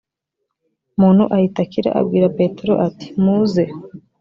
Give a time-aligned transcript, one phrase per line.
[0.99, 3.63] muntu ahita akira abwira petero ati muze